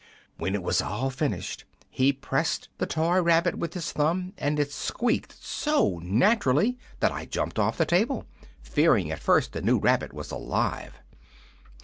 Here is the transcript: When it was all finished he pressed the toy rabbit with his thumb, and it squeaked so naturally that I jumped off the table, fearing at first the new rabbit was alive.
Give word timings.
When 0.39 0.55
it 0.55 0.63
was 0.63 0.81
all 0.81 1.11
finished 1.11 1.63
he 1.87 2.11
pressed 2.11 2.69
the 2.79 2.87
toy 2.87 3.21
rabbit 3.21 3.59
with 3.59 3.75
his 3.75 3.91
thumb, 3.91 4.33
and 4.39 4.59
it 4.59 4.71
squeaked 4.71 5.35
so 5.43 5.99
naturally 6.03 6.79
that 7.01 7.11
I 7.11 7.25
jumped 7.25 7.59
off 7.59 7.77
the 7.77 7.85
table, 7.85 8.25
fearing 8.63 9.11
at 9.11 9.19
first 9.19 9.51
the 9.53 9.61
new 9.61 9.77
rabbit 9.77 10.11
was 10.11 10.31
alive. 10.31 10.95